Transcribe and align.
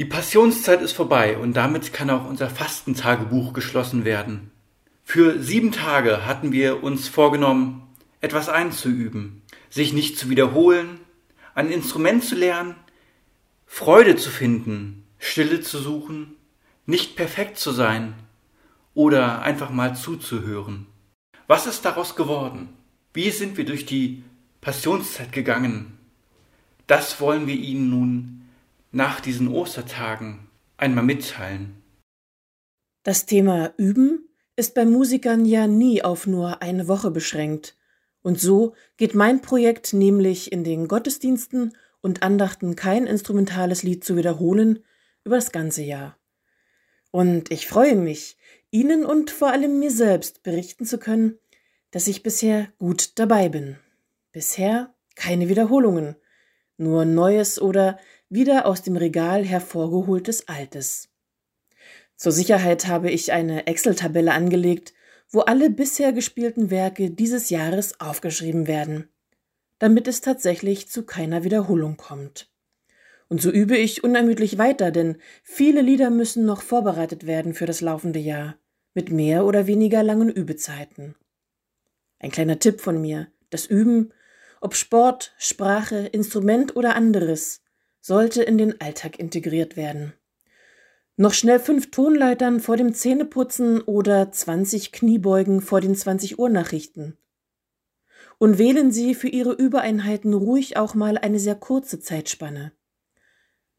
Die 0.00 0.06
Passionszeit 0.06 0.80
ist 0.80 0.94
vorbei 0.94 1.36
und 1.36 1.52
damit 1.52 1.92
kann 1.92 2.08
auch 2.08 2.26
unser 2.26 2.48
Fastentagebuch 2.48 3.52
geschlossen 3.52 4.06
werden. 4.06 4.50
Für 5.04 5.42
sieben 5.42 5.72
Tage 5.72 6.24
hatten 6.24 6.52
wir 6.52 6.82
uns 6.82 7.06
vorgenommen, 7.06 7.86
etwas 8.22 8.48
einzuüben, 8.48 9.42
sich 9.68 9.92
nicht 9.92 10.18
zu 10.18 10.30
wiederholen, 10.30 11.00
ein 11.54 11.70
Instrument 11.70 12.24
zu 12.24 12.34
lernen, 12.34 12.76
Freude 13.66 14.16
zu 14.16 14.30
finden, 14.30 15.04
Stille 15.18 15.60
zu 15.60 15.76
suchen, 15.76 16.34
nicht 16.86 17.14
perfekt 17.14 17.58
zu 17.58 17.70
sein 17.70 18.14
oder 18.94 19.42
einfach 19.42 19.68
mal 19.68 19.96
zuzuhören. 19.96 20.86
Was 21.46 21.66
ist 21.66 21.84
daraus 21.84 22.16
geworden? 22.16 22.70
Wie 23.12 23.30
sind 23.30 23.58
wir 23.58 23.66
durch 23.66 23.84
die 23.84 24.24
Passionszeit 24.62 25.30
gegangen? 25.30 25.98
Das 26.86 27.20
wollen 27.20 27.46
wir 27.46 27.54
Ihnen 27.54 27.90
nun 27.90 28.40
nach 28.90 29.20
diesen 29.20 29.48
Ostertagen 29.48 30.48
einmal 30.76 31.04
mitteilen? 31.04 31.82
Das 33.02 33.26
Thema 33.26 33.72
Üben 33.76 34.28
ist 34.56 34.74
bei 34.74 34.84
Musikern 34.84 35.44
ja 35.44 35.66
nie 35.66 36.02
auf 36.02 36.26
nur 36.26 36.62
eine 36.62 36.88
Woche 36.88 37.10
beschränkt. 37.10 37.76
Und 38.22 38.38
so 38.38 38.74
geht 38.96 39.14
mein 39.14 39.40
Projekt 39.40 39.94
nämlich 39.94 40.52
in 40.52 40.64
den 40.64 40.88
Gottesdiensten 40.88 41.74
und 42.02 42.22
Andachten 42.22 42.76
kein 42.76 43.06
instrumentales 43.06 43.82
Lied 43.82 44.04
zu 44.04 44.16
wiederholen 44.16 44.84
über 45.24 45.36
das 45.36 45.52
ganze 45.52 45.82
Jahr. 45.82 46.18
Und 47.10 47.50
ich 47.50 47.66
freue 47.66 47.96
mich, 47.96 48.36
Ihnen 48.70 49.04
und 49.04 49.30
vor 49.30 49.50
allem 49.50 49.80
mir 49.80 49.90
selbst 49.90 50.42
berichten 50.42 50.84
zu 50.84 50.98
können, 50.98 51.38
dass 51.90 52.06
ich 52.06 52.22
bisher 52.22 52.68
gut 52.78 53.18
dabei 53.18 53.48
bin. 53.48 53.78
Bisher 54.30 54.94
keine 55.16 55.48
Wiederholungen, 55.48 56.16
nur 56.80 57.04
Neues 57.04 57.60
oder 57.60 57.98
wieder 58.28 58.66
aus 58.66 58.82
dem 58.82 58.96
Regal 58.96 59.44
hervorgeholtes 59.44 60.48
Altes. 60.48 61.08
Zur 62.16 62.32
Sicherheit 62.32 62.86
habe 62.86 63.10
ich 63.10 63.32
eine 63.32 63.66
Excel-Tabelle 63.66 64.32
angelegt, 64.32 64.92
wo 65.30 65.40
alle 65.40 65.70
bisher 65.70 66.12
gespielten 66.12 66.70
Werke 66.70 67.10
dieses 67.10 67.50
Jahres 67.50 68.00
aufgeschrieben 68.00 68.66
werden, 68.66 69.08
damit 69.78 70.08
es 70.08 70.20
tatsächlich 70.20 70.88
zu 70.88 71.04
keiner 71.04 71.44
Wiederholung 71.44 71.96
kommt. 71.96 72.50
Und 73.28 73.40
so 73.40 73.50
übe 73.50 73.76
ich 73.76 74.02
unermüdlich 74.02 74.58
weiter, 74.58 74.90
denn 74.90 75.18
viele 75.44 75.82
Lieder 75.82 76.10
müssen 76.10 76.44
noch 76.44 76.62
vorbereitet 76.62 77.26
werden 77.26 77.54
für 77.54 77.66
das 77.66 77.80
laufende 77.80 78.18
Jahr, 78.18 78.56
mit 78.92 79.10
mehr 79.10 79.46
oder 79.46 79.68
weniger 79.68 80.02
langen 80.02 80.30
Übezeiten. 80.30 81.14
Ein 82.18 82.32
kleiner 82.32 82.58
Tipp 82.58 82.80
von 82.80 83.00
mir, 83.00 83.28
das 83.50 83.66
Üben, 83.66 84.12
ob 84.60 84.74
Sport, 84.74 85.34
Sprache, 85.38 86.06
Instrument 86.06 86.76
oder 86.76 86.94
anderes, 86.94 87.62
sollte 88.00 88.42
in 88.42 88.58
den 88.58 88.80
Alltag 88.80 89.18
integriert 89.18 89.76
werden. 89.76 90.12
Noch 91.16 91.34
schnell 91.34 91.58
fünf 91.58 91.90
Tonleitern 91.90 92.60
vor 92.60 92.76
dem 92.76 92.94
Zähneputzen 92.94 93.82
oder 93.82 94.32
20 94.32 94.92
Kniebeugen 94.92 95.60
vor 95.60 95.80
den 95.80 95.94
20 95.94 96.38
Uhr 96.38 96.48
Nachrichten. 96.48 97.18
Und 98.38 98.58
wählen 98.58 98.90
Sie 98.90 99.14
für 99.14 99.28
Ihre 99.28 99.52
Übereinheiten 99.52 100.32
ruhig 100.32 100.78
auch 100.78 100.94
mal 100.94 101.18
eine 101.18 101.38
sehr 101.38 101.56
kurze 101.56 102.00
Zeitspanne. 102.00 102.72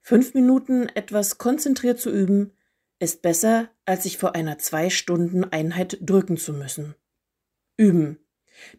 Fünf 0.00 0.32
Minuten 0.32 0.88
etwas 0.94 1.36
konzentriert 1.36 2.00
zu 2.00 2.10
üben, 2.10 2.52
ist 2.98 3.20
besser, 3.20 3.68
als 3.84 4.04
sich 4.04 4.16
vor 4.16 4.34
einer 4.34 4.56
zwei 4.58 4.88
Stunden 4.88 5.44
Einheit 5.44 5.98
drücken 6.00 6.38
zu 6.38 6.52
müssen. 6.54 6.94
Üben. 7.76 8.18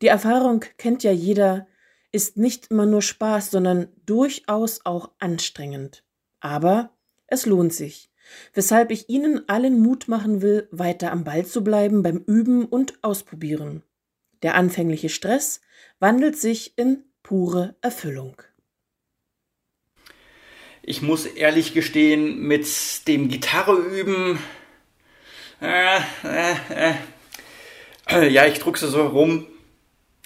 Die 0.00 0.06
Erfahrung 0.06 0.64
kennt 0.78 1.02
ja 1.02 1.10
jeder, 1.10 1.66
ist 2.14 2.36
nicht 2.36 2.70
immer 2.70 2.86
nur 2.86 3.02
Spaß, 3.02 3.50
sondern 3.50 3.88
durchaus 4.06 4.80
auch 4.84 5.10
anstrengend. 5.18 6.04
Aber 6.38 6.90
es 7.26 7.44
lohnt 7.44 7.74
sich, 7.74 8.08
weshalb 8.52 8.92
ich 8.92 9.08
Ihnen 9.08 9.48
allen 9.48 9.80
Mut 9.80 10.06
machen 10.06 10.40
will, 10.40 10.68
weiter 10.70 11.10
am 11.10 11.24
Ball 11.24 11.44
zu 11.44 11.64
bleiben 11.64 12.04
beim 12.04 12.18
Üben 12.18 12.66
und 12.66 13.02
Ausprobieren. 13.02 13.82
Der 14.42 14.54
anfängliche 14.54 15.08
Stress 15.08 15.60
wandelt 15.98 16.36
sich 16.38 16.78
in 16.78 17.02
pure 17.24 17.74
Erfüllung. 17.80 18.40
Ich 20.82 21.02
muss 21.02 21.26
ehrlich 21.26 21.74
gestehen, 21.74 22.42
mit 22.42 22.68
dem 23.08 23.28
Gitarreüben. 23.28 24.38
Äh, 25.60 25.98
äh, 26.22 26.94
äh, 28.06 28.28
ja, 28.28 28.46
ich 28.46 28.58
druckse 28.58 28.88
so 28.88 29.06
rum. 29.06 29.46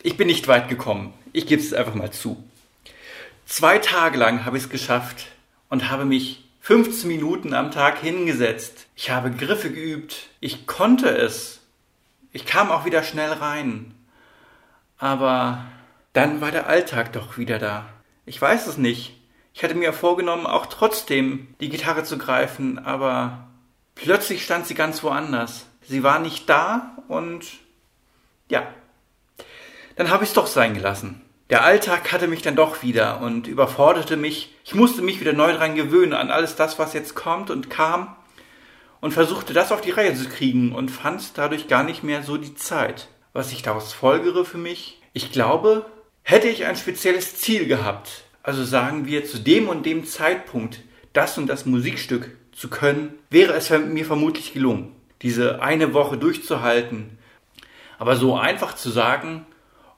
Ich 0.08 0.16
bin 0.16 0.28
nicht 0.28 0.48
weit 0.48 0.70
gekommen. 0.70 1.12
Ich 1.34 1.46
gebe 1.46 1.60
es 1.60 1.74
einfach 1.74 1.94
mal 1.94 2.10
zu. 2.10 2.42
Zwei 3.44 3.76
Tage 3.78 4.16
lang 4.16 4.46
habe 4.46 4.56
ich 4.56 4.62
es 4.62 4.70
geschafft 4.70 5.26
und 5.68 5.90
habe 5.90 6.06
mich 6.06 6.48
15 6.62 7.06
Minuten 7.06 7.52
am 7.52 7.70
Tag 7.70 7.98
hingesetzt. 7.98 8.86
Ich 8.96 9.10
habe 9.10 9.30
Griffe 9.30 9.70
geübt. 9.70 10.30
Ich 10.40 10.66
konnte 10.66 11.10
es. 11.10 11.60
Ich 12.32 12.46
kam 12.46 12.70
auch 12.70 12.86
wieder 12.86 13.02
schnell 13.02 13.30
rein. 13.32 13.92
Aber 14.96 15.66
dann 16.14 16.40
war 16.40 16.52
der 16.52 16.68
Alltag 16.68 17.12
doch 17.12 17.36
wieder 17.36 17.58
da. 17.58 17.84
Ich 18.24 18.40
weiß 18.40 18.66
es 18.66 18.78
nicht. 18.78 19.14
Ich 19.52 19.62
hatte 19.62 19.74
mir 19.74 19.92
vorgenommen, 19.92 20.46
auch 20.46 20.64
trotzdem 20.64 21.48
die 21.60 21.68
Gitarre 21.68 22.04
zu 22.04 22.16
greifen, 22.16 22.78
aber 22.78 23.46
plötzlich 23.94 24.42
stand 24.42 24.66
sie 24.66 24.74
ganz 24.74 25.02
woanders. 25.02 25.66
Sie 25.82 26.02
war 26.02 26.18
nicht 26.18 26.48
da 26.48 26.96
und 27.08 27.44
ja, 28.48 28.66
dann 29.98 30.10
habe 30.10 30.22
ich 30.22 30.30
es 30.30 30.34
doch 30.34 30.46
sein 30.46 30.74
gelassen. 30.74 31.20
Der 31.50 31.64
Alltag 31.64 32.12
hatte 32.12 32.28
mich 32.28 32.40
dann 32.40 32.54
doch 32.54 32.82
wieder 32.82 33.20
und 33.20 33.48
überforderte 33.48 34.16
mich. 34.16 34.54
Ich 34.64 34.74
musste 34.74 35.02
mich 35.02 35.20
wieder 35.20 35.32
neu 35.32 35.52
dran 35.52 35.74
gewöhnen 35.74 36.12
an 36.12 36.30
alles 36.30 36.54
das, 36.54 36.78
was 36.78 36.92
jetzt 36.92 37.16
kommt 37.16 37.50
und 37.50 37.68
kam 37.68 38.14
und 39.00 39.12
versuchte 39.12 39.52
das 39.52 39.72
auf 39.72 39.80
die 39.80 39.90
Reihe 39.90 40.14
zu 40.14 40.28
kriegen 40.28 40.72
und 40.72 40.90
fand 40.90 41.36
dadurch 41.36 41.66
gar 41.66 41.82
nicht 41.82 42.04
mehr 42.04 42.22
so 42.22 42.36
die 42.36 42.54
Zeit. 42.54 43.08
Was 43.32 43.50
ich 43.50 43.62
daraus 43.62 43.92
folgere 43.92 44.44
für 44.44 44.56
mich, 44.56 45.02
ich 45.14 45.32
glaube, 45.32 45.86
hätte 46.22 46.48
ich 46.48 46.64
ein 46.64 46.76
spezielles 46.76 47.36
Ziel 47.36 47.66
gehabt, 47.66 48.24
also 48.44 48.64
sagen 48.64 49.06
wir 49.06 49.24
zu 49.24 49.38
dem 49.38 49.68
und 49.68 49.84
dem 49.84 50.04
Zeitpunkt 50.04 50.82
das 51.12 51.38
und 51.38 51.48
das 51.48 51.66
Musikstück 51.66 52.36
zu 52.52 52.70
können, 52.70 53.18
wäre 53.30 53.54
es 53.54 53.70
mir 53.70 54.04
vermutlich 54.04 54.52
gelungen, 54.52 54.94
diese 55.22 55.60
eine 55.60 55.92
Woche 55.92 56.18
durchzuhalten. 56.18 57.18
Aber 57.98 58.14
so 58.14 58.36
einfach 58.36 58.76
zu 58.76 58.90
sagen, 58.90 59.44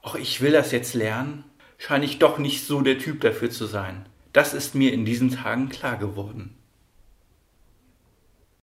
ach, 0.03 0.15
ich 0.15 0.41
will 0.41 0.53
das 0.53 0.73
jetzt 0.73 0.95
lernen, 0.95 1.45
scheine 1.79 2.05
ich 2.05 2.19
doch 2.19 2.39
nicht 2.39 2.67
so 2.67 2.81
der 2.81 2.99
Typ 2.99 3.21
dafür 3.21 3.51
zu 3.51 3.67
sein. 3.67 4.07
Das 4.33 4.55
ist 4.55 4.75
mir 4.75 4.93
in 4.93 5.05
diesen 5.05 5.31
Tagen 5.31 5.69
klar 5.69 5.97
geworden. 5.97 6.55